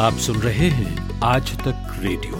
आप 0.00 0.14
सुन 0.14 0.36
रहे 0.36 0.68
हैं 0.68 1.20
आज 1.24 1.58
तक 1.58 1.96
रेडियो। 1.98 2.34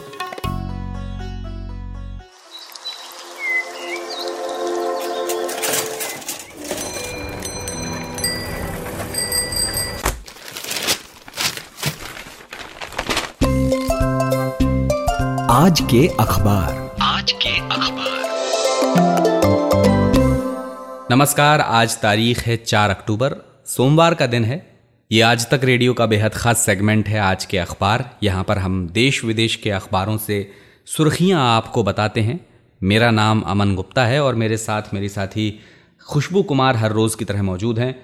आज 15.51 15.81
के 15.81 16.09
अखबार। 16.09 16.97
आज 17.03 17.33
के 17.33 17.59
अखबार। 17.59 18.29
नमस्कार 21.11 21.61
आज 21.61 21.97
तारीख 21.97 22.41
है 22.41 22.57
चार 22.57 22.91
अक्टूबर 22.91 23.63
सोमवार 23.67 24.15
का 24.15 24.27
दिन 24.27 24.45
है। 24.45 24.70
ये 25.11 25.21
आज 25.21 25.49
तक 25.51 25.61
रेडियो 25.65 25.93
का 25.95 26.07
बेहद 26.07 26.35
खास 26.35 26.59
सेगमेंट 26.59 27.09
है 27.09 27.19
आज 27.19 27.45
के 27.45 27.59
अखबार। 27.59 28.05
यहाँ 28.23 28.45
पर 28.45 28.59
हम 28.59 28.89
देश 28.89 29.25
विदेश 29.25 29.57
के 29.57 29.71
अखबारों 29.71 30.17
से 30.17 30.37
सुर्खियाँ 30.87 31.41
आपको 31.57 31.83
बताते 31.83 32.21
हैं। 32.21 32.39
मेरा 32.83 33.11
नाम 33.11 33.41
अमन 33.41 33.75
गुप्ता 33.75 34.05
है 34.07 34.21
और 34.23 34.35
मेरे 34.35 34.57
साथ 34.57 34.95
मेरी 34.95 35.09
साथी 35.09 35.61
खुशबू 36.09 36.43
कुमार 36.43 36.77
हर 36.77 36.93
रोज़ 36.93 37.17
की 37.17 37.25
तरह 37.25 37.43
मौजूद 37.43 37.79
हैं। 37.79 37.95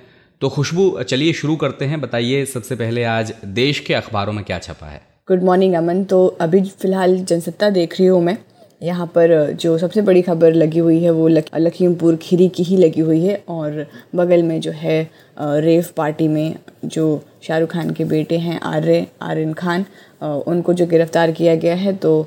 तो 0.40 0.48
खुशबू, 0.48 1.02
चलिए 1.02 1.32
शुरू 1.32 1.56
करते 1.56 1.84
हैं। 1.84 2.00
बताइए 2.00 2.45
सबसे 2.45 2.76
पहले 2.76 3.04
आज 3.04 3.32
देश 3.45 3.80
के 3.80 3.95
अखबारों 3.95 4.32
में 4.32 4.45
क्या 4.45 4.59
छपा 4.59 4.86
है? 4.86 5.00
Good 5.28 5.42
morning 5.42 5.74
Aman. 5.74 6.04
तो 6.04 6.26
अभी 6.26 6.62
फ़िलहाल 6.62 7.18
जनसत्ता 7.18 7.70
देख 7.70 8.00
रही 8.00 8.09
हूँ 8.09 8.23
मैं। 8.23 8.38
यहाँ 8.80 9.06
पर 9.14 9.30
जो 9.60 9.76
सबसे 9.78 10.02
बड़ी 10.02 10.22
खबर 10.22 10.52
लगी 10.52 10.78
हुई 10.78 11.02
है 11.02 11.10
वो 11.10 11.28
लखीमपुर 11.28 12.16
खीरी 12.22 12.48
की 12.48 12.62
ही 12.62 12.76
लगी 12.76 13.00
हुई 13.00 13.20
है 13.20 13.42
और 13.48 13.86
बगल 14.16 14.42
में 14.42 14.60
जो 14.60 14.72
है 14.72 15.00
रेव 15.38 15.84
पार्टी 15.96 16.28
में 16.28 16.54
जो 16.84 17.22
शाहरुख 17.42 17.70
खान 17.70 17.90
के 17.90 18.04
बेटे 18.04 18.38
हैं 18.38 18.60
आर्य, 18.60 19.06
आर्यन 19.22 19.52
खान 19.52 19.84
उनको 20.22 20.74
जो 20.74 20.86
गिरफ़्तार 20.86 21.32
किया 21.32 21.54
गया 21.56 21.74
है 21.74 21.96
तो 21.96 22.20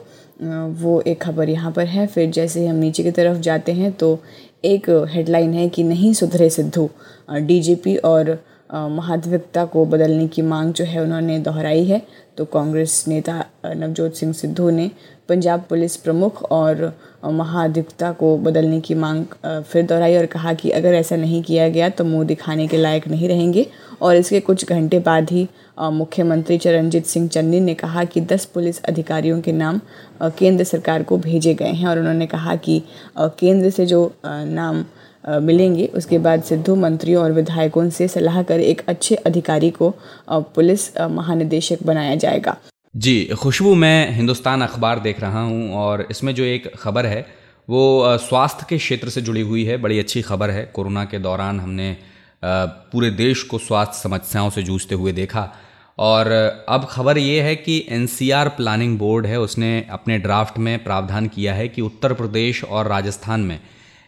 वो 0.82 1.00
एक 1.02 1.22
खबर 1.22 1.50
यहाँ 1.50 1.72
पर 1.72 1.86
है। 1.86 2.06
फिर 2.08 2.30
जैसे 2.32 2.66
हम 2.68 2.76
नीचे 2.76 3.04
की 3.04 3.12
तरफ़ 3.12 3.38
जाते 3.42 3.72
हैं 3.74 3.92
तो 3.92 4.18
एक 4.66 4.90
हेडलाइन 5.10 5.54
है 5.54 5.68
कि 5.70 5.84
नहीं 5.84 6.14
सुधरे 6.14 6.50
सिद्धू 6.50 6.90
डीजीपी 7.32 7.96
और 7.98 8.38
महाधिवक्ता 8.70 9.66
को 9.66 9.86
बदलने 9.86 10.28
की 10.28 10.42
मांग 10.42 10.74
जो 10.74 10.86
है 10.86 11.02
उन्होंने 11.02 11.38
दोहराई 11.40 11.84
है। 11.86 12.02
तो 12.38 12.46
कांग्रेस 12.46 13.04
नेता 13.08 13.44
नवजोत 13.68 14.16
सिंह 14.16 14.34
सिद्धू 14.34 14.70
ने 14.70 14.90
पंजाब 15.30 15.64
पुलिस 15.70 15.96
प्रमुख 15.98 16.42
और 16.44 16.84
महाधिवक्ता 17.26 18.12
को 18.12 18.36
बदलने 18.38 18.80
की 18.82 18.94
मांग 18.96 19.26
फिर 19.64 19.86
दोहराई 19.86 20.16
और 20.18 20.26
कहा 20.26 20.54
कि 20.54 20.70
अगर 20.70 20.94
ऐसा 20.94 21.16
नहीं 21.16 21.42
किया 21.44 21.68
गया 21.70 21.90
तो 21.90 22.04
मुँह 22.04 22.24
दिखाने 22.26 22.68
के 22.68 22.78
लायक 22.78 23.08
नहीं 23.08 23.28
रहेंगे। 23.30 23.66
और 24.02 24.16
इसके 24.16 24.40
कुछ 24.40 24.66
घंटे 24.66 25.00
बाद 25.00 25.32
ही 25.32 25.48
मुख्यमंत्री 25.82 26.58
चरणजीत 26.58 27.06
सिंह 27.06 27.28
चन्नी 27.28 27.60
ने 27.60 27.74
कहा 27.74 28.04
कि 28.04 28.22
10 28.24 28.46
पुलिस 28.46 28.82
अधिकारियों 28.84 29.40
के 29.42 29.52
नाम 29.52 29.80
केंद्र 30.24 30.64
सरकार 30.64 31.04
को 31.04 31.18
भेजे 31.18 31.54
गए 31.54 31.72
हैं। 31.72 31.88
और 31.88 32.00
उन्होंने 32.00 32.28
कहा 32.28 32.56
कि 32.56 32.82
केंद्र 33.20 33.70
से 33.70 33.86
जो 33.86 34.12
नाम 34.24 34.84
मिलेंगे। 35.24 35.86
उसके 35.96 36.18
बाद 36.20 36.44
सिद्धू 36.44 36.76
मंत्रियों 36.78 37.24
और 37.24 37.32
विधायकों 37.32 37.90
से 37.90 38.08
सलाह 38.08 38.42
कर 38.44 38.60
एक 38.62 38.82
अच्छे 38.88 39.16
अधिकारी 39.16 39.70
को 39.72 39.94
पुलिस 40.30 40.90
महानिदेशक 41.12 41.84
बनाया 41.84 42.16
जाएगा। 42.18 42.56
जी, 42.96 43.24
खुशबू 43.40 43.74
मैं 43.76 44.12
हिंदुस्तान 44.12 44.62
अखबार 44.62 45.00
देख 45.00 45.20
रहा 45.22 45.42
हूँ 45.42 45.74
और 45.78 46.08
इसमें 46.12 46.34
जो 46.36 46.44
एक 46.46 46.72
खबर 46.78 47.06
है, 47.06 47.26
वो 47.68 48.18
स्वास्थ्य 48.20 48.66
के 48.70 48.78
क्षेत्र 48.78 49.10
से 49.10 49.22
जुड़ी 49.22 49.42
हुई 49.42 49.64
है। 49.66 49.78
बड़ी 49.78 50.00
अच्छी 50.00 50.22
खबर 50.22 50.50
है। 50.50 50.64
कोरोना 50.76 51.04
के 51.06 51.20
दौरान 51.20 51.60
हमने 51.60 51.96
पूरे 52.44 53.10
देश 53.12 53.44
को 53.44 53.58
स्वास्थ्य 53.60 54.00
समस्याओं 54.00 54.50
से 54.50 54.64
जूझते 54.64 54.96
हुए 54.96 55.12
देखा 55.14 55.50
और 55.98 56.28
अब 56.70 56.88
खबर 56.90 57.18
ये 57.18 57.42
है 57.42 57.56
कि 57.56 57.86
एनसीआर 57.90 58.50
प्लानिंग 58.50 58.98
बोर्ड 59.00 59.26
है, 59.26 59.40
उसने 59.40 59.86
अपने 59.90 60.18
ड्राफ्ट 60.18 60.58
में 60.58 60.84
प्रावधान 60.84 61.28
किया 61.28 61.54
है 61.54 61.68
कि 61.68 61.82
उत्तर 61.82 62.14
प्रदेश 62.14 62.64
और 62.64 62.88
राजस्थान 62.88 63.42
में 63.42 63.60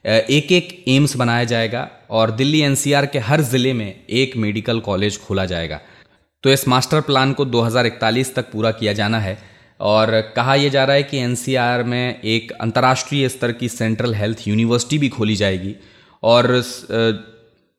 एक 0.05 0.51
एक 0.51 0.83
एम्स 0.87 1.15
बनाया 1.15 1.43
जाएगा 1.43 1.89
और 2.09 2.31
दिल्ली 2.31 2.59
एनसीआर 2.61 3.05
के 3.05 3.19
हर 3.19 3.41
ज़िले 3.41 3.73
में 3.73 4.03
एक 4.09 4.35
मेडिकल 4.37 4.79
कॉलेज 4.79 5.17
खोला 5.17 5.45
जाएगा। 5.45 5.79
तो 6.43 6.49
इस 6.49 6.67
मास्टर 6.67 7.01
प्लान 7.01 7.33
को 7.33 7.45
2041 7.45 8.33
तक 8.35 8.51
पूरा 8.51 8.71
किया 8.71 8.93
जाना 8.93 9.19
है 9.19 9.37
और 9.79 10.21
कहा 10.35 10.55
यह 10.55 10.69
जा 10.69 10.83
रहा 10.83 10.95
है 10.95 11.03
कि 11.03 11.17
एनसीआर 11.17 11.83
में 11.83 12.21
एक 12.21 12.51
अंतर्राष्ट्रीय 12.51 13.29
स्तर 13.29 13.51
की 13.51 13.69
सेंट्रल 13.69 14.13
हेल्थ 14.13 14.47
यूनिवर्सिटी 14.47 14.97
भी 14.97 15.09
खोली 15.09 15.35
जाएगी 15.35 15.75
और 16.23 16.63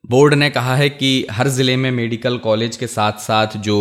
बोर्ड 0.04 0.34
ने 0.34 0.50
कहा 0.50 0.76
है 0.76 0.88
कि 0.90 1.26
हर 1.30 1.48
ज़िले 1.48 1.76
में 1.76 1.90
मेडिकल 1.90 2.38
कॉलेज 2.38 2.76
के 2.76 2.86
साथ 2.86 3.12
साथ 3.12 3.56
जो 3.56 3.76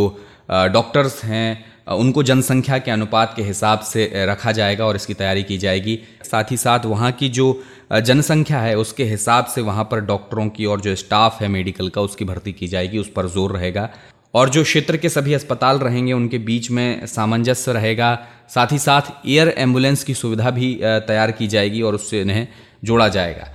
डॉक्टर्स 0.51 1.23
हैं 1.23 1.70
उनको 1.87 2.23
जनसंख्या 2.23 2.77
के 2.77 2.91
अनुपात 2.91 3.33
के 3.35 3.43
हिसाब 3.43 3.79
से 3.81 4.11
रखा 4.25 4.51
जाएगा 4.51 4.85
और 4.85 4.95
इसकी 4.95 5.13
तैयारी 5.13 5.43
की 5.43 5.57
जाएगी। 5.57 5.97
साथ 6.23 6.51
ही 6.51 6.57
साथ 6.57 6.85
वहाँ 6.85 7.11
की 7.11 7.29
जो 7.29 7.63
जनसंख्या 7.93 8.59
है, 8.59 8.75
उसके 8.77 9.03
हिसाब 9.05 9.45
से 9.45 9.61
वहाँ 9.61 9.83
पर 9.91 9.99
डॉक्टरों 10.01 10.47
की 10.49 10.65
और 10.65 10.81
जो 10.81 10.95
स्टाफ 10.95 11.41
है 11.41 11.47
मेडिकल 11.47 11.89
का, 11.89 12.01
उसकी 12.01 12.25
भर्ती 12.25 12.51
की 12.53 12.67
जाएगी, 12.67 12.97
उस 12.97 13.11
पर 13.11 13.27
ज़ोर 13.27 13.51
रहेगा। 13.51 13.89
और 14.33 14.49
जो 14.49 14.63
क्षेत्र 14.63 14.97
के 14.97 15.09
सभी 15.09 15.33
अस्पताल 15.33 15.79
रहेंगे, 15.79 16.13
उनके 16.13 16.37
बीच 16.39 16.69
में 16.71 17.05
सामंजस्य 17.07 17.73
रहेगा। 17.73 18.17
साथ 18.49 18.71
ही 18.71 18.77
साथ 18.79 19.27
एयर 19.27 19.49
एंबुलेंस 19.49 20.03
की 20.03 20.13
सुविधा 20.13 20.51
भी 20.51 20.73
तैयार 20.83 21.31
की 21.31 21.47
जाएगी 21.47 21.81
और 21.81 21.95
उससे 21.95 22.21
इन्हें 22.21 22.47
जोड़ा 22.83 23.07
जाएगा। 23.07 23.51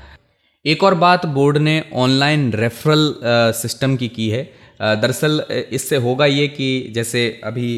एक 0.65 0.83
और 0.85 0.95
बात 0.97 1.27
बोर्ड 1.29 1.59
ने 1.59 1.83
ऑनलाइन 1.95 2.53
रेफरल 2.53 3.13
सिस्टम 3.55 3.97
की 3.97 4.09
की 4.09 4.29
है। 4.29 4.43
दरअसल 4.81 5.43
इससे 5.51 5.97
होगा 5.97 6.27
ये 6.27 6.47
कि 6.49 6.93
जैसे 6.95 7.29
अभी 7.45 7.69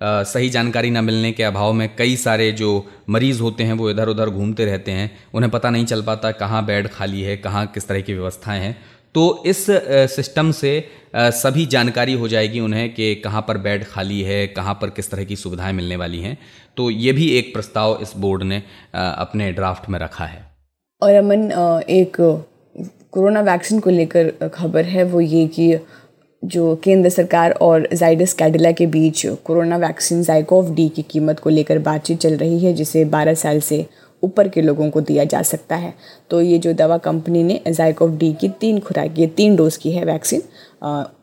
सही 0.00 0.48
जानकारी 0.50 0.90
ना 0.90 1.00
मिलने 1.02 1.30
के 1.32 1.42
अभाव 1.42 1.72
में 1.72 1.88
कई 1.96 2.16
सारे 2.16 2.50
जो 2.52 2.84
मरीज़ 3.10 3.40
होते 3.42 3.64
हैं, 3.64 3.72
वो 3.72 3.90
इधर 3.90 4.08
उधर 4.08 4.30
घूमते 4.30 4.64
रहते 4.64 4.92
हैं। 4.92 5.10
उन्हें 5.34 5.50
पता 5.50 5.70
नहीं 5.70 5.84
चल 5.86 6.02
पाता 6.02 6.30
कहाँ 6.34 6.64
बेड 6.66 6.88
खाली 6.88 7.22
है, 7.22 7.36
कहाँ 7.36 7.66
किस 7.66 7.88
तरह 7.88 8.00
की 8.00 8.14
व्यवस्थाएँ 8.14 8.60
हैं। 8.60 8.76
तो 9.14 9.42
इस 9.46 9.64
सिस्टम 10.10 10.50
से 10.52 10.72
सभी 11.16 11.64
जानकारी 11.66 12.14
हो 12.14 12.28
जाएगी 12.28 12.60
उन्हें 12.60 12.92
कि 12.94 13.14
कहाँ 13.14 13.44
पर 13.48 13.58
बेड 13.58 13.84
खाली 13.84 14.20
है, 14.22 14.46
कहाँ 14.46 14.74
पर 14.74 14.90
किस 14.90 15.10
तरह 15.10 15.24
की 15.24 15.36
सुविधाएँ 15.36 15.72
मिलने 15.72 15.96
वाली 15.96 16.20
हैं। 16.20 16.36
तो 16.76 16.90
ये 16.90 17.12
भी 17.12 17.28
एक 17.38 17.52
प्रस्ताव 17.54 17.98
इस 18.02 18.12
बोर्ड 18.16 18.42
ने 18.42 18.62
अपने 18.94 19.50
ड्राफ्ट 19.52 19.88
में 19.90 19.98
रखा 19.98 20.24
है। 20.24 20.46
और 21.02 21.14
अमन 21.14 21.50
एक 21.90 22.16
कोरोना 23.12 23.40
वैक्सीन 23.42 23.78
को 23.80 23.90
लेकर 23.90 24.48
खबर 24.54 24.84
है 24.84 25.04
वो 25.04 25.20
ये 25.20 25.46
कि 25.48 25.72
जो 26.42 26.74
केंद्र 26.76 27.10
सरकार 27.10 27.50
और 27.52 27.88
जाइडस 27.92 28.32
कैडिला 28.32 28.70
के 28.72 28.86
बीच 28.86 29.24
कोरोना 29.44 29.76
वैक्सीन 29.76 30.22
जाइकोव 30.22 30.74
डी 30.74 30.88
की 30.88 31.02
कीमत 31.02 31.40
को 31.40 31.50
लेकर 31.50 31.78
बातचीत 31.78 32.18
चल 32.18 32.36
रही 32.36 32.58
है, 32.58 32.72
जिसे 32.72 33.04
12 33.06 33.34
साल 33.34 33.60
से 33.60 33.84
ऊपर 34.22 34.48
के 34.48 34.62
लोगों 34.62 34.88
को 34.90 35.00
दिया 35.00 35.24
जा 35.24 35.42
सकता 35.42 35.76
है। 35.76 35.92
तो 36.30 36.40
ये 36.40 36.58
जो 36.58 36.72
दवा 36.72 36.98
कंपनी 36.98 37.42
ने 37.42 37.60
जाइकोव 37.68 38.16
डी 38.18 38.32
की 38.32 38.48
तीन 38.50 38.80
खुराक, 38.80 39.18
ये 39.18 39.26
तीन 39.26 39.56
डोज 39.56 39.76
की 39.76 39.92
है 39.92 40.04
वैक्सीन 40.04 40.42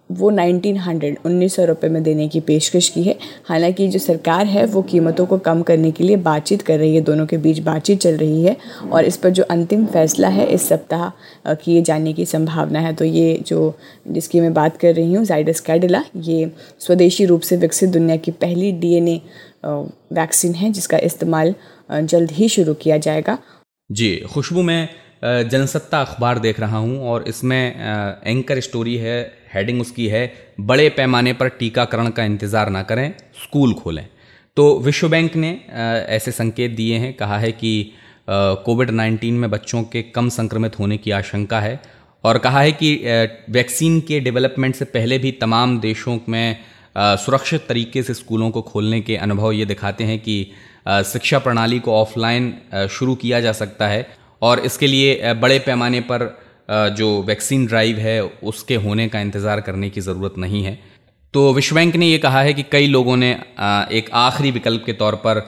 वो 0.10 0.30
नाइनटीन 0.30 0.78
हंड्रेड, 0.78 1.18
उन्नीस 1.26 1.56
सौ 1.56 1.64
रुपये 1.66 1.90
में 1.90 2.02
देने 2.04 2.28
की 2.28 2.40
पेशकश 2.40 2.90
की 2.90 3.04
है। 3.04 3.16
हालाँकि 3.46 3.88
जो 3.88 4.00
सरकार 4.00 4.46
है, 4.46 4.66
वो 4.66 4.82
कीमतों 4.84 5.26
को 5.26 5.38
कम 5.40 5.62
करने 5.62 5.92
के 5.92 6.04
लिए 6.04 6.16
बातचीत 6.18 6.62
कर 6.62 6.78
रही 6.80 6.96
है, 6.96 7.02
दोनों 7.02 7.26
के 7.26 7.38
बीच 7.38 7.60
बातचीत 7.62 8.00
चल 8.00 8.18
रही 8.18 8.44
है 8.44 8.56
और 8.92 9.06
इस 9.06 9.18
पर 9.18 9.30
जो 9.30 9.44
अंतिम 9.46 9.86
फैसला 9.86 10.28
है, 10.30 10.46
इस 10.48 10.68
सप्ताह 10.70 11.56
किए 11.56 11.82
जाने 11.82 12.14
की 12.14 12.26
संभावना 12.26 12.80
है। 12.80 12.94
तो 12.94 13.06
ये 13.06 13.44
जो, 13.48 13.78
जिसकी 14.08 14.42
मैं 14.42 14.54
बात 14.54 14.78
कर 14.78 14.94
रही 14.96 15.14
हूँ 15.14 15.24
जाइडस 15.26 15.60
कैडिला 15.62 16.04
ये 16.18 16.52
स्वदेशी 16.80 17.26
रूप 17.26 17.42
से 17.42 17.58
विकसित 17.58 17.90
दुनिया 17.90 18.16
की 18.18 18.32
पहली 18.34 18.72
डीएनए 18.74 19.20
वैक्सीन 19.66 20.54
है, 20.54 20.72
जिसका 20.72 20.98
इस्तेमाल 21.04 21.54
जल्द 21.92 22.32
ही 22.32 22.50
शुरू 22.50 22.74
किया 22.76 22.98
जाएगा। 23.00 23.38
जी, 23.90 24.16
खुशबू 24.34 24.62
में 24.62 24.88
जनसत्ता 25.24 26.00
अखबार 26.02 26.40
देख 26.40 26.60
रहा 26.60 26.78
हूँ 26.78 27.00
और 27.10 27.24
इसमें 27.28 28.22
एंकर 28.26 28.60
स्टोरी 28.60 28.96
है 28.98 29.45
हेडिंग 29.56 29.82
उसकी 29.82 30.08
है, 30.08 30.32
बड़े 30.62 30.90
पैमाने 30.92 31.34
पर 31.34 31.48
टीकाकरण 31.50 32.10
का 32.10 32.24
इंतज़ार 32.24 32.70
ना 32.70 32.84
करें, 32.84 33.14
स्कूल 33.44 33.74
खोलें। 33.74 34.06
तो 34.58 34.80
विश्व 34.80 35.10
बैंक 35.10 35.36
ने 35.36 35.50
ऐसे 35.70 36.32
संकेत 36.34 36.72
दिए 36.72 36.98
हैं, 36.98 37.14
कहा 37.14 37.38
है 37.38 37.52
कि 37.54 37.92
कोविड 38.30 38.92
19 38.92 39.32
में 39.32 39.50
बच्चों 39.50 39.84
के 39.84 40.02
कम 40.12 40.30
संक्रमित 40.30 40.80
होने 40.80 40.98
की 40.98 41.12
आशंका 41.12 41.60
है 41.60 41.80
और 42.24 42.38
कहा 42.38 42.62
है 42.62 42.72
कि 42.74 42.94
वैक्सीन 43.50 44.00
के 44.02 44.20
डेवलपमेंट 44.20 44.76
से 44.76 44.86
पहले 44.88 45.18
भी 45.18 45.32
तमाम 45.32 45.80
देशों 45.80 46.18
में 46.30 46.58
सुरक्षित 46.96 47.66
तरीके 47.70 48.04
से 48.04 48.14
स्कूलों 48.14 48.50
को 48.52 48.62
खोलने 48.62 49.02
के 49.02 49.16
अनुभव 49.18 49.52
ये 49.52 49.66
दिखाते 49.66 50.04
हैं 50.04 50.20
कि 50.20 50.36
शिक्षा 51.06 51.40
प्रणाली 51.40 51.80
को 51.80 51.94
ऑफलाइन 51.94 52.54
शुरू 52.92 53.16
किया 53.16 53.40
जा 53.42 53.52
सकता 53.52 53.88
है 53.88 54.08
और 54.42 54.60
इसके 54.60 54.88
लिए 54.88 55.34
बड़े 55.36 55.60
पैमाने 55.60 56.00
पर 56.02 56.28
जो 56.70 57.22
वैक्सीन 57.24 57.66
ड्राइव 57.68 57.98
है, 57.98 58.22
उसके 58.24 58.76
होने 58.78 59.08
का 59.08 59.20
इंतज़ार 59.22 59.62
करने 59.62 59.90
की 59.90 60.02
ज़रूरत 60.02 60.38
नहीं 60.38 60.64
है। 60.64 60.78
तो 61.34 61.52
विश्व 61.54 61.76
बैंक 61.76 61.96
ने 61.96 62.08
ये 62.08 62.18
कहा 62.20 62.42
है 62.42 62.54
कि 62.54 62.64
कई 62.72 62.88
लोगों 62.88 63.16
ने 63.18 63.32
एक 63.92 64.10
आखिरी 64.16 64.52
विकल्प 64.52 64.84
के 64.86 64.94
तौर 64.96 65.16
पर 65.26 65.44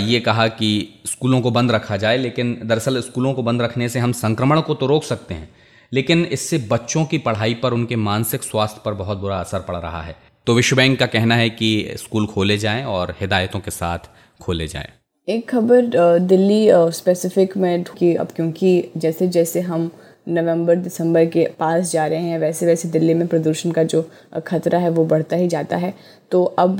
ये 0.00 0.20
कहा 0.20 0.46
कि 0.50 0.68
स्कूलों 1.06 1.40
को 1.40 1.50
बंद 1.50 1.70
रखा 1.72 1.96
जाए, 1.96 2.16
लेकिन 2.18 2.58
दरअसल 2.64 3.00
स्कूलों 3.02 3.32
को 3.34 3.42
बंद 3.42 3.62
रखने 3.62 3.88
से 3.88 3.98
हम 3.98 4.12
संक्रमण 4.14 4.60
को 4.60 4.74
तो 4.74 4.86
रोक 4.86 5.04
सकते 5.04 5.34
हैं, 5.34 5.48
लेकिन 5.92 6.24
इससे 6.26 6.58
बच्चों 6.70 7.04
की 7.04 7.18
पढ़ाई 7.20 7.54
पर, 7.54 7.72
उनके 7.72 7.96
मानसिक 7.98 8.42
स्वास्थ्य 8.42 8.80
पर 8.84 8.94
बहुत 8.94 9.18
बुरा 9.18 9.38
असर 9.38 9.60
पड़ 9.60 9.76
रहा 9.76 10.02
है। 10.02 10.16
तो 10.46 10.54
विश्व 10.54 10.76
बैंक 10.76 10.98
का 10.98 11.06
कहना 11.08 11.34
है 11.34 11.50
कि 11.50 11.94
स्कूल 11.98 12.26
खोले 12.26 12.56
जाएँ 12.58 12.84
और 12.86 13.14
हिदायतों 13.20 13.60
के 13.60 13.70
साथ 13.72 14.08
खोले 14.40 14.66
जाएँ। 14.68 14.88
एक 15.28 15.48
खबर 15.50 16.18
दिल्ली 16.26 16.66
स्पेसिफिक 16.94 17.56
में 17.56 17.84
कि 17.84 18.14
अब 18.16 18.28
क्योंकि 18.36 18.90
जैसे 18.96 19.26
जैसे 19.28 19.60
हम 19.62 19.90
नवंबर, 20.26 20.76
दिसंबर 20.76 21.24
के 21.26 21.48
पास 21.58 21.92
जा 21.92 22.06
रहे 22.06 22.20
हैं। 22.20 22.38
वैसे 22.38 22.66
वैसे 22.66 22.88
दिल्ली 22.88 23.14
में 23.14 23.26
प्रदूषण 23.28 23.70
का 23.70 23.82
जो 23.84 24.08
खतरा 24.46 24.78
है, 24.78 24.90
वो 24.90 25.04
बढ़ता 25.04 25.36
ही 25.36 25.48
जाता 25.48 25.76
है। 25.76 25.94
तो 26.32 26.42
अब 26.44 26.78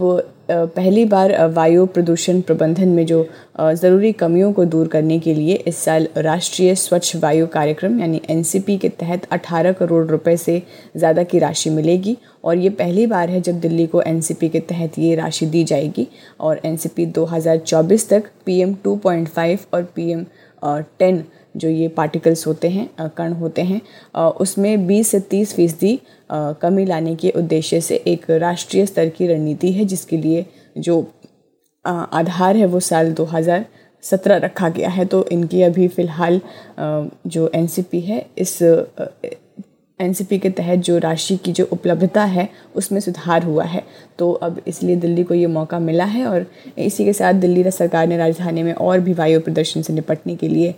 पहली 0.50 1.04
बार 1.04 1.32
वायु 1.48 1.84
प्रदूषण 1.86 2.40
प्रबंधन 2.40 2.88
में 2.88 3.04
जो 3.06 3.26
ज़रूरी 3.60 4.12
कमियों 4.12 4.52
को 4.52 4.64
दूर 4.64 4.88
करने 4.88 5.18
के 5.18 5.34
लिए 5.34 5.54
इस 5.66 5.78
साल 5.78 6.08
राष्ट्रीय 6.16 6.74
स्वच्छ 6.74 7.16
वायु 7.16 7.46
कार्यक्रम, 7.46 8.00
यानी 8.00 8.20
एनसीपी 8.30 8.76
के 8.78 8.88
तहत 8.90 9.26
18 9.32 9.72
करोड़ 9.72 10.04
रुपए 10.06 10.36
से 10.36 10.62
ज़्यादा 10.96 11.22
की 11.22 11.38
राशि 11.38 11.70
मिलेगी। 11.70 12.16
और 12.44 12.56
ये 12.56 12.70
पहली 12.72 13.06
बार 13.06 13.30
है 13.30 13.40
जब 13.40 13.60
दिल्ली 13.60 13.86
को 13.86 14.02
एनसीपी 14.02 14.48
के 14.48 14.60
तहत 14.62 14.98
ये 14.98 15.14
राशि 15.14 15.46
दी 15.46 15.64
जाएगी। 15.64 16.06
और 16.40 16.60
एन 16.64 16.76
2024 16.98 18.08
तक 18.10 18.30
पी 18.46 18.60
एम 18.60 18.76
और 18.84 19.82
पी 19.96 20.14
टेन 20.98 21.24
जो 21.56 21.68
ये 21.68 21.88
पार्टिकल्स 21.90 22.46
होते 22.46 22.68
हैं 22.68 23.10
कण 23.16 23.32
होते 23.34 23.62
हैं 23.62 23.80
उसमें 24.40 24.76
20 24.88 25.04
से 25.04 25.20
30 25.30 25.54
फ़ीसदी 25.54 25.98
कमी 26.32 26.84
लाने 26.84 27.14
के 27.16 27.30
उद्देश्य 27.36 27.80
से 27.80 28.02
एक 28.06 28.30
राष्ट्रीय 28.32 28.86
स्तर 28.86 29.08
की 29.08 29.26
रणनीति 29.26 29.72
है, 29.72 29.84
जिसके 29.84 30.16
लिए 30.16 30.44
जो 30.78 31.00
आधार 31.84 32.56
है 32.56 32.66
वो 32.66 32.80
साल 32.82 33.12
2017 33.14 34.40
रखा 34.42 34.68
गया 34.68 34.88
है। 34.90 35.04
तो 35.04 35.24
इनकी 35.32 35.62
अभी 35.62 35.88
फ़िलहाल 35.88 36.40
जो 36.78 37.50
एनसीपी 37.54 38.00
है, 38.00 38.26
इस 38.38 38.58
एनसीपी 40.00 40.38
के 40.38 40.48
तहत 40.50 40.78
जो 40.78 40.96
राशि 40.98 41.36
की 41.36 41.52
जो 41.52 41.64
उपलब्धता 41.72 42.24
है, 42.24 42.48
उसमें 42.74 42.98
सुधार 43.00 43.42
हुआ 43.42 43.64
है। 43.64 43.82
तो 44.18 44.30
अब 44.32 44.60
इसलिए 44.66 44.96
दिल्ली 44.96 45.22
को 45.24 45.34
ये 45.34 45.46
मौका 45.46 45.78
मिला 45.78 46.04
है 46.04 46.26
और 46.26 46.46
इसी 46.78 47.04
के 47.04 47.12
साथ 47.12 47.34
दिल्ली 47.34 47.70
सरकार 47.70 48.06
ने 48.06 48.16
राजधानी 48.16 48.62
में 48.62 48.72
और 48.74 49.00
भी 49.00 49.12
वायु 49.12 49.40
प्रदर्शन 49.40 49.82
से 49.82 49.92
निपटने 49.92 50.36
के 50.36 50.48
लिए 50.48 50.74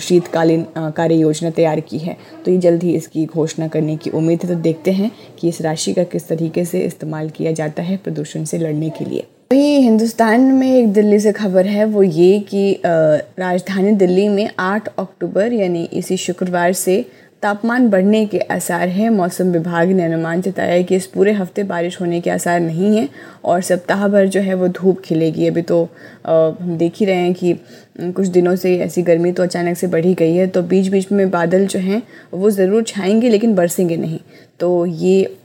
शीतकालीन 0.00 0.66
कार्य 0.96 1.14
योजना 1.14 1.50
तैयार 1.50 1.80
की 1.80 1.98
है। 1.98 2.16
तो 2.44 2.50
ये 2.50 2.58
जल्द 2.58 2.82
ही 2.82 2.94
इसकी 2.94 3.24
घोषणा 3.26 3.68
करने 3.68 3.96
की 3.96 4.10
उम्मीद 4.10 4.42
है। 4.42 4.48
तो 4.48 4.60
देखते 4.62 4.92
हैं 4.92 5.10
कि 5.40 5.48
इस 5.48 5.60
राशि 5.62 5.92
का 5.92 6.04
किस 6.04 6.28
तरीके 6.28 6.64
से 6.64 6.80
इस्तेमाल 6.82 7.30
किया 7.30 7.52
जाता 7.52 7.82
है 7.82 7.96
प्रदूषण 7.96 8.44
से 8.44 8.58
लड़ने 8.58 8.90
के 8.90 9.04
लिए। 9.04 9.26
वहीं 9.52 9.80
हिंदुस्तान 9.80 10.40
में 10.40 10.68
एक 10.68 10.92
दिल्ली 10.92 11.18
से 11.20 11.32
खबर 11.32 11.66
है, 11.66 11.84
वो 11.84 12.02
ये 12.02 12.38
कि 12.40 12.80
राजधानी 12.84 13.90
दिल्ली 13.92 14.28
में 14.28 14.48
8 14.58 14.88
अक्टूबर 14.88 15.52
यानी 15.52 15.82
इसी 15.92 16.16
शुक्रवार 16.16 16.72
से 16.74 17.04
तापमान 17.42 17.88
बढ़ने 17.90 18.24
के 18.26 18.38
आसार 18.50 18.88
हैं। 18.88 19.08
मौसम 19.10 19.52
विभाग 19.52 19.88
ने 19.88 20.04
अनुमान 20.04 20.40
जताया 20.42 20.72
है 20.72 20.82
कि 20.84 20.96
इस 20.96 21.06
पूरे 21.06 21.32
हफ़्ते 21.32 21.62
बारिश 21.64 22.00
होने 22.00 22.20
के 22.20 22.30
आसार 22.30 22.60
नहीं 22.60 22.96
हैं 22.96 23.08
और 23.44 23.60
सप्ताह 23.62 24.06
भर 24.08 24.26
जो 24.26 24.40
है 24.40 24.54
वो 24.54 24.68
धूप 24.70 25.00
खिलेगी। 25.00 25.46
अभी 25.46 25.62
तो 25.62 25.82
हम 26.26 26.76
देख 26.78 26.92
ही 26.96 27.06
रहे 27.06 27.16
हैं 27.16 27.34
कि 27.34 27.54
कुछ 28.00 28.26
दिनों 28.28 28.54
से 28.56 28.76
ऐसी 28.78 29.02
गर्मी 29.02 29.32
तो 29.32 29.42
अचानक 29.42 29.76
से 29.76 29.86
बढ़ी 29.86 30.14
गई 30.14 30.34
है। 30.34 30.46
तो 30.46 30.62
बीच 30.64 30.88
बीच 30.88 31.12
में 31.12 31.28
बादल 31.30 31.66
जो 31.66 31.78
हैं 31.80 32.02
वो 32.34 32.50
ज़रूर 32.50 32.82
छाएँगे 32.84 33.28
लेकिन 33.28 33.54
बरसेंगे 33.54 33.96
नहीं। 33.96 34.20
तो 34.60 34.86
ये 34.86 35.36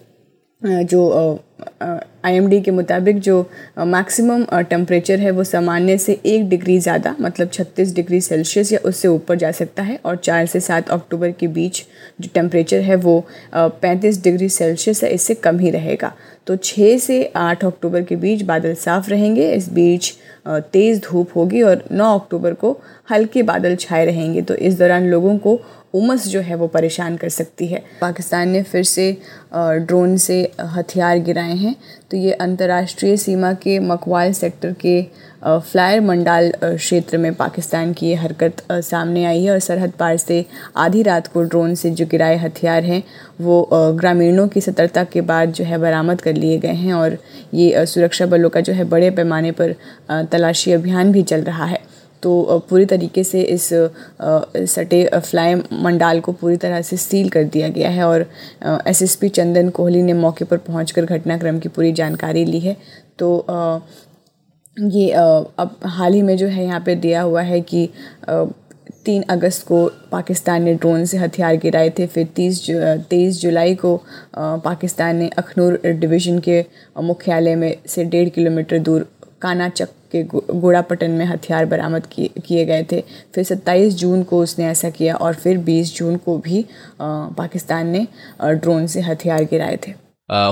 जो 0.61 1.09
आईएमडी 1.81 2.59
के 2.61 2.71
मुताबिक 2.71 3.19
जो 3.19 3.39
मैक्सिमम 3.79 4.43
टेम्परेचर 4.69 5.19
है 5.19 5.31
वो 5.31 5.43
सामान्य 5.43 5.97
से 5.97 6.19
एक 6.25 6.47
डिग्री 6.49 6.77
ज़्यादा 6.79 7.15
मतलब 7.21 7.49
36 7.51 7.93
डिग्री 7.95 8.19
सेल्सियस 8.21 8.71
या 8.73 8.79
उससे 8.85 9.07
ऊपर 9.07 9.35
जा 9.35 9.51
सकता 9.51 9.83
है 9.83 9.99
और 10.05 10.15
चार 10.17 10.45
से 10.45 10.59
सात 10.59 10.89
अक्टूबर 10.89 11.31
के 11.31 11.47
बीच 11.49 11.83
जो 12.21 12.29
टेम्परेचर 12.33 12.81
है 12.81 12.95
वो 12.97 13.19
35 13.55 14.23
डिग्री 14.23 14.49
सेल्सियस 14.49 15.03
है, 15.03 15.09
इससे 15.09 15.33
कम 15.35 15.59
ही 15.59 15.69
रहेगा। 15.69 16.13
तो 16.47 16.55
6 16.57 16.97
से 16.99 17.23
8 17.37 17.65
अक्टूबर 17.65 18.03
के 18.03 18.15
बीच 18.15 18.41
बादल 18.43 18.73
साफ़ 18.75 19.09
रहेंगे, 19.09 19.51
इस 19.53 19.69
बीच 19.69 20.13
तेज़ 20.47 20.99
धूप 21.01 21.35
होगी 21.35 21.61
और 21.61 21.83
9 21.91 22.13
अक्टूबर 22.15 22.53
को 22.53 22.79
हल्के 23.11 23.43
बादल 23.43 23.75
छाए 23.75 24.05
रहेंगे। 24.05 24.41
तो 24.41 24.55
इस 24.55 24.77
दौरान 24.79 25.09
लोगों 25.09 25.37
को 25.37 25.59
उमस 25.93 26.27
जो 26.27 26.39
है 26.41 26.55
वो 26.55 26.67
परेशान 26.67 27.15
कर 27.17 27.29
सकती 27.29 27.67
है। 27.67 27.83
पाकिस्तान 28.01 28.49
ने 28.49 28.61
फिर 28.63 28.83
से 28.85 29.11
ड्रोन 29.53 30.17
से 30.17 30.41
हथियार 30.73 31.19
गिराए 31.19 31.55
हैं। 31.55 31.75
तो 32.11 32.17
ये 32.17 32.31
अंतर्राष्ट्रीय 32.33 33.17
सीमा 33.17 33.53
के 33.53 33.79
मकवाल 33.79 34.33
सेक्टर 34.33 34.73
के 34.81 35.01
फ्लायर 35.45 36.01
मंडाल 36.01 36.51
क्षेत्र 36.63 37.17
में 37.17 37.33
पाकिस्तान 37.33 37.93
की 37.93 38.07
ये 38.07 38.15
हरकत 38.15 38.63
सामने 38.71 39.25
आई 39.25 39.43
है 39.43 39.51
और 39.51 39.59
सरहद 39.59 39.91
पार 39.91 40.17
से 40.17 40.43
आधी 40.77 41.01
रात 41.03 41.27
को 41.27 41.43
ड्रोन 41.43 41.75
से 41.75 41.89
जो 41.89 42.05
गिराए 42.05 42.37
हथियार 42.37 42.83
हैं, 42.83 43.03
वो 43.41 43.69
ग्रामीणों 43.73 44.47
की 44.47 44.61
सतर्कता 44.61 45.03
के 45.03 45.21
बाद 45.23 45.51
जो 45.51 45.63
है 45.63 45.77
बरामद 45.77 46.21
कर 46.21 46.33
लिए 46.33 46.57
गए 46.57 46.73
हैं 46.75 46.93
और 46.93 47.17
ये 47.53 47.85
सुरक्षा 47.85 48.25
बलों 48.25 48.49
का 48.49 48.61
जो 48.61 48.73
है 48.73 48.83
बड़े 48.85 49.11
पैमाने 49.11 49.51
पर 49.51 49.75
तलाशी 50.31 50.71
अभियान 50.71 51.11
भी 51.11 51.23
चल 51.23 51.41
रहा 51.41 51.65
है। 51.65 51.79
तो 52.23 52.59
पूरी 52.69 52.85
तरीके 52.85 53.23
से 53.23 53.41
इस 53.41 53.69
सटे 54.71 55.03
फ्लाई 55.15 55.55
मंडाल 55.55 56.19
को 56.19 56.31
पूरी 56.31 56.57
तरह 56.57 56.81
से 56.81 56.97
सील 56.97 57.29
कर 57.29 57.43
दिया 57.45 57.69
गया 57.69 57.89
है 57.89 58.03
और 58.03 58.25
एसएसपी 58.87 59.29
चंदन 59.29 59.69
कोहली 59.69 60.01
ने 60.03 60.13
मौके 60.13 60.45
पर 60.45 60.57
पहुंचकर 60.67 61.05
घटनाक्रम 61.05 61.59
की 61.59 61.69
पूरी 61.69 61.91
जानकारी 61.93 62.45
ली 62.45 62.59
है। 62.59 62.75
तो 63.19 63.45
ये 64.77 65.09
अब 65.11 65.75
हाल 65.85 66.13
ही 66.13 66.21
में 66.21 66.35
जो 66.37 66.47
है 66.47 66.65
यहाँ 66.65 66.79
पे 66.85 66.95
दिया 66.95 67.21
हुआ 67.21 67.41
है 67.41 67.61
कि 67.61 67.87
तीन 69.05 69.23
अगस्त 69.29 69.65
को 69.67 69.85
पाकिस्तान 70.11 70.63
ने 70.63 70.73
ड्रोन 70.75 71.05
से 71.05 71.17
हथियार 71.17 71.55
गिराए 71.57 71.89
थे, 71.89 72.05
फिर 72.07 72.27
तीस 72.35 72.65
तेईस 73.09 73.39
जुलाई 73.41 73.75
को 73.75 73.95
पाकिस्तान 74.37 75.15
ने 75.15 75.29
अखनूर 75.37 75.79
डिवीज़न 75.85 76.39
के 76.39 76.63
मुख्यालय 77.01 77.55
में 77.55 77.75
से 77.87 78.03
डेढ़ 78.05 78.29
किलोमीटर 78.29 78.79
दूर 78.79 79.07
कानाचक 79.41 79.89
के 80.11 80.23
गोड़ापटन 80.23 81.11
में 81.11 81.25
हथियार 81.25 81.65
बरामद 81.65 82.05
किए 82.07 82.65
गए 82.65 82.83
थे। 82.91 83.01
फिर 83.35 83.43
27 83.43 83.93
जून 83.93 84.23
को 84.23 84.41
उसने 84.43 84.65
ऐसा 84.65 84.89
किया 84.89 85.15
और 85.15 85.33
फिर 85.35 85.57
20 85.63 85.95
जून 85.97 86.17
को 86.17 86.37
भी 86.37 86.65
पाकिस्तान 87.01 87.87
ने 87.87 88.07
ड्रोन 88.43 88.87
से 88.87 89.01
हथियार 89.01 89.43
गिराए 89.43 89.77
थे। 89.87 89.93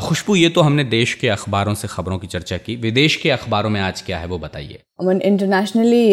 खुशबू 0.01 0.35
ये 0.35 0.49
तो 0.49 0.61
हमने 0.61 0.83
देश 0.85 1.13
के 1.13 1.29
अखबारों 1.29 1.73
से 1.73 1.87
खबरों 1.87 2.17
की 2.17 2.27
चर्चा 2.27 2.57
की। 2.57 2.75
विदेश 2.75 3.15
के 3.15 3.29
अखबारों 3.29 3.69
में 3.69 3.79
आज 3.81 4.01
क्या 4.01 4.17
है 4.17 4.27
वो 4.27 4.37
बताइए। 4.39 4.79
अमन 4.99 5.21
इंटरनेशनली 5.21 6.03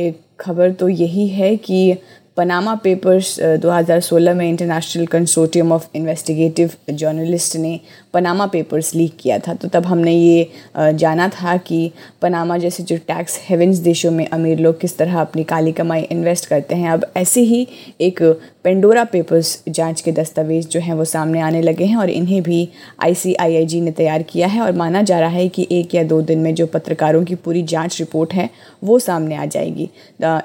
एक 0.00 0.20
खबर 0.40 0.72
तो 0.72 0.88
यही 0.88 1.26
है 1.28 1.56
कि 1.56 1.96
पनामा 2.36 2.74
पेपर्स 2.74 3.38
2016 3.62 4.34
में 4.34 4.48
International 4.48 5.06
Consortium 5.06 5.72
of 5.72 5.86
Investigative 5.94 6.70
Journalist 6.90 7.56
ने 7.56 7.78
पनामा 8.14 8.46
पेपर्स 8.46 8.94
लीक 8.94 9.16
किया 9.20 9.38
था। 9.38 9.54
तो 9.54 9.68
तब 9.68 9.86
हमने 9.86 10.12
ये 10.12 10.48
जाना 10.76 11.28
था 11.28 11.56
कि 11.58 11.90
पनामा 12.22 12.56
जैसे 12.58 12.82
जो 12.82 12.96
टैक्स 13.08 13.38
हेवेंस 13.48 13.78
देशों 13.78 14.10
में 14.10 14.26
अमीर 14.28 14.58
लोग 14.58 14.80
किस 14.80 14.96
तरह 14.98 15.20
अपनी 15.20 15.44
काली 15.44 15.72
कमाई 15.72 16.02
इन्वेस्ट 16.02 16.46
करते 16.46 16.74
हैं, 16.74 16.90
अब 16.90 17.06
ऐसे 17.16 17.40
ही 17.40 17.66
एक 18.00 18.22
पेंडोरा 18.64 19.04
पेपर्स 19.04 19.62
जाँच 19.68 20.00
के 20.00 20.12
दस्तावेज़ 20.12 20.68
जो 20.68 20.80
हैं 20.80 20.94
वो 20.94 21.04
सामने 21.04 21.40
आने 21.40 21.62
लगे 21.62 21.84
हैं 21.84 21.96
और 21.96 22.10
इन्हें 22.10 22.42
भी 22.42 22.68
आईसीआईआईजी 23.02 23.80
ने 23.80 23.90
तैयार 23.92 24.22
किया 24.22 24.48
है 24.48 24.60
और 24.60 24.72
माना 24.72 25.02
जा 25.02 25.18
रहा 25.20 25.30
है 25.30 25.48
कि 25.48 25.66
एक 25.72 25.94
या 25.94 26.02
दो 26.04 26.20
दिन 26.22 26.38
में 26.38 26.54
जो 26.54 26.66
पत्रकारों 26.66 27.24
की 27.24 27.34
पूरी 27.34 27.62
जाँच 27.64 27.98
रिपोर्ट 28.00 28.34
है 28.34 28.48
वो 28.84 28.98
सामने 28.98 29.36
आ 29.36 29.44
जाएगी। 29.46 29.88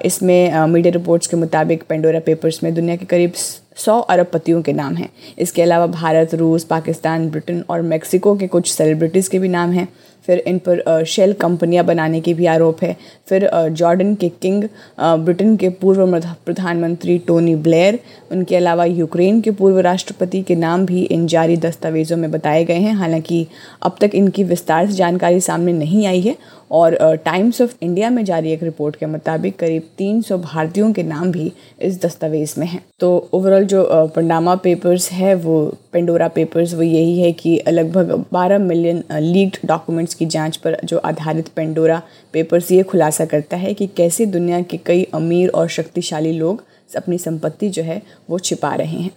इसमें 0.06 0.66
मीडिया 0.66 0.92
रिपोर्ट्स 0.94 1.28
के 1.28 1.38
मुताबिक 1.38 1.79
पेंडोरा 1.84 2.20
पेपर्स 2.20 2.64
में 2.64 2.74
दुनिया 2.74 2.96
के 2.96 3.06
करीब 3.06 3.34
सौ 3.76 4.00
अरब 4.00 4.28
पतियों 4.34 4.62
के 4.62 4.74
नाम 4.74 4.96
हैं। 4.96 5.10
इसके 5.40 5.62
अलावा 5.62 5.88
भारत, 5.88 6.36
रूस, 6.36 6.64
पाकिस्तान, 6.64 7.30
ब्रिटेन 7.30 7.64
और 7.70 7.82
मैक्सिको 7.82 8.36
के 8.38 8.48
कुछ 8.48 8.72
सेलिब्रिटीज़ 8.72 9.30
के 9.30 9.40
भी 9.40 9.48
नाम 9.48 9.72
हैं। 9.72 9.88
फिर 10.30 10.44
इन 10.48 10.58
पर 10.68 11.04
शेल 11.08 11.34
कंपनियाँ 11.42 11.84
बनाने 11.86 12.20
के 12.22 12.34
भी 12.34 12.46
आरोप 12.46 12.84
है। 12.84 12.96
फिर 13.30 13.50
जॉर्डन 13.72 14.14
के 14.16 14.30
किंग 14.42 14.64
ब्रिटेन 15.00 15.56
के 15.58 15.70
पूर्व 15.82 16.20
प्रधानमंत्री 16.46 17.18
टोनी 17.28 17.56
ब्लेयर 17.58 18.00
उनके 18.32 18.56
अलावा 18.56 18.86
यूक्रेन 18.86 19.42
के 19.42 19.52
पूर्व 19.52 19.80
राष्ट्रपति 19.82 20.42
के 20.42 20.56
नाम 20.58 20.86
भी 20.86 21.04
इन 21.04 21.26
जारी 21.28 21.58
दस्तावेज़ों 21.58 22.18
में 22.18 22.30
बताए 22.32 22.64
गए 22.66 22.80
हैं। 22.80 22.94
हालाँकि 22.94 23.46
अब 23.84 23.96
तक 24.02 24.12
इनकी 24.16 24.44
विस्तार 24.46 24.88
से 24.88 24.94
जानकारी 24.94 25.40
सामने 25.42 25.74
नहीं 25.74 26.06
आई 26.08 26.22
है 26.22 26.36
और 26.72 26.96
टाइम्स 27.26 27.62
ऑफ़ 27.62 27.74
इंडिया 27.82 28.10
में 28.10 28.24
जारी 28.26 28.52
एक 28.52 28.64
रिपोर्ट 28.64 28.96
के 28.96 29.06
मुताबिक 29.06 29.56
करीब 29.60 29.84
300 29.98 30.38
भारतीयों 30.40 30.92
के 30.94 31.04
नाम 31.04 31.32
भी 31.32 31.52
इस 31.82 32.02
दस्तावेज़ 32.02 32.54
में 32.60 32.66
हैं। 32.68 32.84
तो 33.00 33.30
ओवरऑल 33.34 33.66
जो 33.66 33.88
पंडामा 34.16 34.56
पेपर्स 34.58 35.12
है, 35.12 35.34
वो 35.36 35.78
पेंडोरा 35.94 36.28
पेपर्स 36.28 36.74
वो 36.74 36.82
यही 36.82 37.20
है 37.22 37.32
कि 37.32 37.60
लगभग 37.70 38.12
12 38.34 38.60
मिलियन 38.60 39.04
लीक्ड 39.14 39.58
डॉक्यूमेंट्स 39.66 40.14
की 40.20 40.26
जाँच 40.26 40.58
पर 40.58 40.80
जो 40.84 40.98
आधारित 40.98 41.48
पेंडोरा 41.48 42.02
पेपर्स 42.34 42.72
ये 42.72 42.84
खुलासा 42.84 43.26
करता 43.26 43.58
है 43.58 43.74
कि 43.74 43.88
कैसे 43.88 44.26
दुनिया 44.26 44.62
के 44.62 44.78
कई 44.78 45.04
अमीर 45.14 45.50
और 45.50 45.68
शक्तिशाली 45.70 46.32
लोग 46.32 46.64
अपनी 46.98 47.18
संपत्ति 47.18 47.70
जो 47.70 47.84
है 47.84 48.02
वो 48.30 48.40
छिपा 48.40 48.74
रहे 48.76 48.98
हैं। 48.98 49.12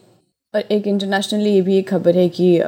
और 0.55 0.61
एक 0.71 0.87
इंटरनेशनली 0.87 1.51
ये 1.51 1.61
भी 1.63 1.77
एक 1.79 1.89
खबर 1.89 2.17
है 2.17 2.29
कि 2.29 2.59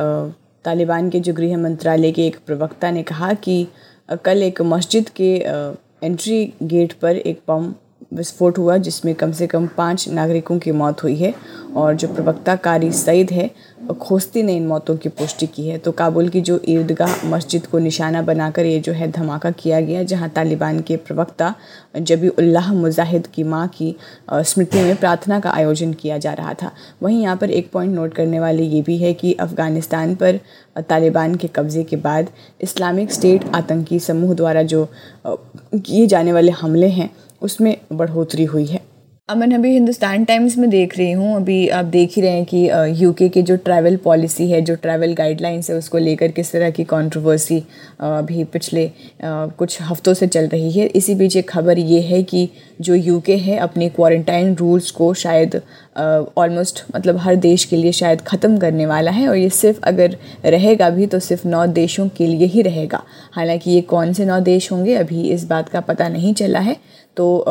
तालिबान 0.65 1.11
के 1.11 1.21
जो 1.21 1.33
गृह 1.35 1.57
मंत्रालय 1.57 2.13
के 2.13 2.27
एक 2.27 2.37
प्रवक्ता 2.47 2.91
ने 2.91 3.03
कहा 3.03 3.33
कि 3.35 3.67
कल 4.25 4.43
एक 4.43 4.63
मस्जिद 4.63 5.09
के 5.09 5.35
एंट्री 6.05 6.53
गेट 6.63 6.93
पर 6.93 7.17
एक 7.17 7.41
बम 7.49 7.75
विस्फोट 8.15 8.59
हुआ, 8.59 8.77
जिसमें 8.77 9.15
कम 9.15 9.33
से 9.33 9.47
कम 9.47 9.67
पाँच 9.77 10.09
नागरिकों 10.09 10.59
की 10.59 10.73
मौत 10.73 11.03
हुई 11.03 11.17
है 11.17 11.35
और 11.77 11.95
जो 11.95 12.09
प्रवक्ता 12.09 12.57
कारी 12.57 12.91
सईद 12.93 13.31
है 13.31 13.51
खोस्ती 13.93 14.43
ने 14.43 14.55
इन 14.57 14.67
मौतों 14.67 14.97
की 14.97 15.09
पुष्टि 15.11 15.47
की 15.47 15.67
है। 15.69 15.77
तो 15.79 15.93
काबुल 15.93 16.29
की 16.29 16.41
जो 16.41 16.61
ईदगाह, 16.69 17.27
मस्जिद 17.27 17.67
को 17.67 17.79
निशाना 17.79 18.23
बनाकर 18.23 18.67
ये 18.67 18.79
जो 18.81 18.93
है 18.93 19.11
धमाका 19.11 19.51
किया 19.53 19.81
गया, 19.81 20.03
जहाँ 20.03 20.29
तालिबान 20.31 20.81
के 20.81 20.97
प्रवक्ता 20.99 21.55
जबी 21.97 22.29
उल्लाह 22.29 22.73
मुजाहिद 22.75 23.27
की 23.27 23.43
माँ 23.45 23.67
की 23.69 23.95
स्मृति 24.33 24.83
में 24.83 24.97
प्रार्थना 24.97 25.41
का 25.41 25.51
आयोजन 25.51 25.93
किया 25.95 26.19
जा 26.19 26.33
रहा 26.33 26.55
था। 26.55 26.71
वहीं 27.03 27.21
यहाँ 27.23 27.37
पर 27.37 27.51
एक 27.51 27.71
पॉइंट 27.73 27.95
नोट 27.95 28.15
करने 28.15 28.41
वाले 28.41 28.63
ये 28.65 28.83
भी 28.83 28.97
है 28.99 29.13
कि 29.15 29.33
अफ़गानिस्तान 29.35 30.15
पर 30.15 30.41
तालिबान 30.81 31.35
के 31.35 31.49
कब्ज़े 31.49 31.85
के 31.85 31.97
बाद 31.99 32.31
इस्लामिक 32.61 33.13
स्टेट 33.13 33.45
आतंकी 33.55 34.01
समूह 34.01 34.35
द्वारा 34.35 34.63
जो 34.65 34.89
किए 35.27 36.07
जाने 36.07 36.33
वाले 36.33 36.53
हमले 36.53 36.89
हैं, 36.89 37.11
उसमें 37.43 37.77
बढ़ोतरी 37.93 38.45
हुई 38.45 38.67
है। 38.67 38.94
अमन, 39.29 39.51
अभी 39.51 39.71
हिंदुस्तान 39.73 40.25
टाइम्स 40.25 40.57
में 40.59 40.69
देख 40.71 40.97
रही 40.99 41.13
हूँ। 41.13 41.37
अभी 41.37 41.69
आप 41.69 41.85
देख 41.85 42.15
ही 42.17 42.23
रहे 42.23 42.31
हैं 42.31 42.45
कि 42.45 43.03
यूके 43.03 43.29
के 43.29 43.43
जो 43.43 43.57
ट्रैवल 43.57 43.97
पॉलिसी 43.97 44.51
है, 44.51 44.61
जो 44.61 44.75
ट्रैवल 44.75 45.15
गाइडलाइंस 45.15 45.71
है, 45.71 45.77
उसको 45.77 45.99
लेकर 45.99 46.31
किस 46.31 46.53
तरह 46.53 46.71
की 46.71 46.85
कंट्रोवर्सी 46.85 47.59
अभी 48.01 48.45
पिछले 48.45 48.91
कुछ 49.23 49.81
हफ्तों 49.83 50.15
से 50.15 50.27
चल 50.27 50.47
रही 50.47 50.71
है। 50.73 50.87
इसी 50.87 51.15
बीच 51.15 51.37
एक 51.37 51.49
खबर 51.51 51.79
ये 51.79 52.01
है 52.01 52.23
कि 52.23 52.49
जो 52.81 52.95
यूके 52.95 53.37
है, 53.37 53.57
अपने 53.59 53.89
क्वारंटाइन 53.89 54.55
रूल्स 54.55 54.91
को 54.91 55.13
शायद 55.15 55.61
ऑलमोस्ट 55.97 56.83
मतलब 56.95 57.17
हर 57.19 57.37
देश 57.37 57.65
के 57.65 57.77
लिए 57.77 57.93
शायद 57.93 58.21
ख़त्म 58.23 58.59
करने 58.59 58.87
वाला 58.87 59.11
है 59.11 59.29
और 59.29 59.37
ये 59.37 59.49
सिर्फ़ 59.51 59.81
अगर 59.85 60.17
रहेगा 60.47 60.91
भी 60.91 61.07
तो 61.07 61.19
सिर्फ़ 61.21 61.47
नौ 61.49 61.67
देशों 61.69 62.09
के 62.09 62.27
लिए 62.27 62.47
ही 62.47 62.63
रहेगा। 62.63 63.03
हालाँकि 63.33 63.71
ये 63.71 63.81
कौन 63.85 64.13
से 64.13 64.25
नौ 64.27 64.41
देश 64.43 64.71
होंगे 64.73 64.95
अभी 64.97 65.29
इस 65.31 65.45
बात 65.47 65.69
का 65.69 65.81
पता 65.83 66.09
नहीं 66.09 66.35
चला 66.35 66.59
है। 66.61 66.77
तो 67.17 67.45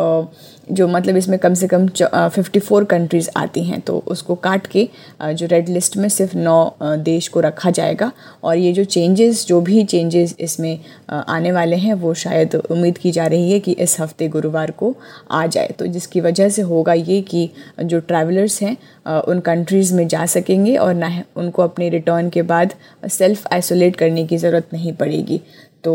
जो 0.71 0.87
मतलब 0.87 1.17
इसमें 1.17 1.37
कम 1.39 1.53
से 1.53 1.67
कम 1.67 1.87
फिफ्टी 2.29 2.59
फोर 2.59 2.83
कंट्रीज़ 2.83 3.29
आती 3.37 3.63
हैं 3.63 3.79
तो 3.81 3.97
उसको 4.07 4.35
काट 4.37 4.67
के 4.67 4.87
जो 5.21 5.45
रेड 5.47 5.69
लिस्ट 5.69 5.95
में 5.97 6.07
सिर्फ़ 6.09 6.35
नौ 6.37 6.75
देश 6.81 7.27
को 7.27 7.39
रखा 7.39 7.69
जाएगा। 7.71 8.11
और 8.43 8.57
ये 8.57 8.73
जो 8.73 8.83
चेंजेस 8.85 9.45
जो 9.47 9.59
भी 9.61 9.83
चेंजेस 9.85 10.35
इसमें 10.39 10.79
आने 11.09 11.51
वाले 11.51 11.75
हैं, 11.75 11.93
वो 11.93 12.13
शायद 12.15 12.55
उम्मीद 12.55 12.97
की 12.97 13.11
जा 13.11 13.27
रही 13.27 13.51
है 13.51 13.59
कि 13.59 13.71
इस 13.73 13.99
हफ़्ते 13.99 14.27
गुरुवार 14.27 14.71
को 14.73 14.95
आ 15.31 15.45
जाए। 15.47 15.73
तो 15.79 15.87
जिसकी 15.87 16.21
वजह 16.21 16.49
से 16.49 16.61
होगा 16.63 16.93
ये 16.93 17.21
कि 17.23 17.49
जो 17.81 17.99
ट्रैवलर्स 18.33 18.61
हैं 18.61 19.21
उन 19.21 19.39
कंट्रीज़ 19.39 19.93
में 19.95 20.07
जा 20.07 20.25
सकेंगे 20.25 20.75
और 20.77 20.93
ना 20.93 21.09
उनको 21.35 21.61
अपने 21.63 21.89
रिटर्न 21.89 22.29
के 22.29 22.41
बाद 22.43 22.73
सेल्फ़ 23.09 23.47
आइसोलेट 23.53 23.95
करने 23.95 24.25
की 24.25 24.37
ज़रूरत 24.37 24.73
नहीं 24.73 24.93
पड़ेगी। 24.93 25.41
तो 25.83 25.93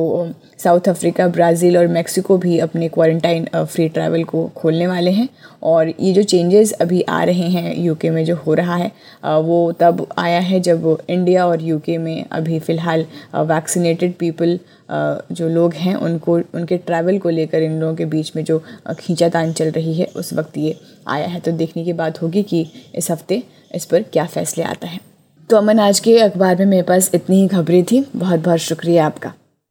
साउथ 0.59 0.88
अफ्रीका 0.88 1.26
ब्राज़ील 1.28 1.76
और 1.78 1.87
मेक्सिको 1.88 2.37
भी 2.38 2.59
अपने 2.59 2.88
क्वारंटाइन 2.88 3.47
फ्री 3.54 3.88
ट्रैवल 3.88 4.25
को 4.25 4.47
खोलने 4.57 4.87
वाले 4.87 5.11
हैं। 5.11 5.28
और 5.62 5.88
ये 5.90 6.12
जो 6.12 6.23
चेंजेस 6.23 6.73
अभी 6.73 7.00
आ 7.02 7.23
रहे 7.25 7.49
हैं 7.50 7.76
यूके 7.76 8.11
में 8.11 8.25
जो 8.25 8.37
हो 8.37 8.54
रहा 8.54 8.76
है 8.76 8.90
वो 9.42 9.61
तब 9.73 10.07
आया 10.18 10.40
है 10.40 10.61
जब 10.61 10.97
इंडिया 11.09 11.47
और 11.47 11.62
यूके 11.62 11.97
में 11.99 12.25
अभी 12.25 12.59
फ़िलहाल 12.59 13.07
वैक्सीनेटेड 13.37 14.14
पीपल 14.14 14.59
जो 14.90 15.49
लोग 15.49 15.75
हैं, 15.75 15.95
उनको, 15.95 16.38
उनके 16.54 16.76
ट्रैवल 16.78 17.18
को 17.18 17.30
लेकर 17.30 17.62
इन 17.62 17.78
लोगों 17.80 17.95
के 17.95 18.04
बीच 18.07 18.33
में 18.37 18.45
जो 18.45 18.62
खींचातान 19.00 19.52
चल 19.52 19.71
रही 19.71 19.95
है, 19.95 20.07
उस 20.07 20.33
वक्त 20.33 20.59
ये 20.59 20.76
आया 21.09 21.26
है। 21.26 21.40
तो 21.40 21.52
देखने 21.52 21.85
की 21.85 21.92
बात 21.95 22.23
होगी 22.23 22.42
कि 22.42 22.66
इस 22.95 23.11
हफ़्ते 23.11 23.42
इस 23.75 23.85
पर 23.85 24.02
क्या 24.02 24.26
फ़ैसले 24.26 24.64
आता 24.64 24.88
है। 24.88 25.00
तो 25.50 25.57
अमन, 25.57 25.78
आज 25.80 26.00
के 26.00 26.18
अखबार 26.21 26.57
में 26.57 26.66
मेरे 26.66 26.83
पास 26.85 27.11
इतनी 27.14 27.40
ही 27.42 27.49
खबरें 27.49 27.85
थी। 27.85 28.04
बहुत 28.16 28.40
बहुत 28.40 28.59
शुक्रिया 28.61 29.07
आपका। 29.07 29.33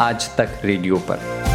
आज 0.00 0.36
तक 0.36 0.48
रेडियो 0.64 0.96
पर। 0.96 1.53